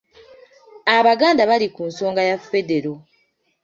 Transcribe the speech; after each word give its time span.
Abaganda 0.97 1.41
bali 1.49 1.67
ku 1.75 1.81
nsonga 1.89 2.21
ya 2.29 2.37
Federo. 2.49 2.93